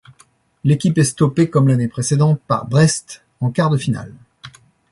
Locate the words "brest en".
2.65-3.51